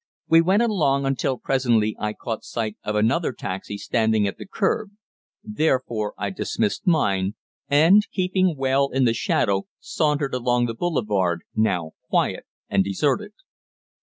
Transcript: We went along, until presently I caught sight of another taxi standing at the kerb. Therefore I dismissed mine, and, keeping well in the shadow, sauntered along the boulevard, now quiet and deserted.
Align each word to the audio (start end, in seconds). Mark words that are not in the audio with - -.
We 0.27 0.41
went 0.41 0.63
along, 0.63 1.05
until 1.05 1.37
presently 1.37 1.95
I 1.99 2.13
caught 2.13 2.43
sight 2.43 2.75
of 2.83 2.95
another 2.95 3.31
taxi 3.33 3.77
standing 3.77 4.25
at 4.27 4.39
the 4.39 4.47
kerb. 4.47 4.89
Therefore 5.43 6.15
I 6.17 6.31
dismissed 6.31 6.87
mine, 6.87 7.35
and, 7.67 8.01
keeping 8.11 8.57
well 8.57 8.89
in 8.89 9.05
the 9.05 9.13
shadow, 9.13 9.65
sauntered 9.79 10.33
along 10.33 10.65
the 10.65 10.73
boulevard, 10.73 11.41
now 11.53 11.91
quiet 12.09 12.47
and 12.67 12.83
deserted. 12.83 13.33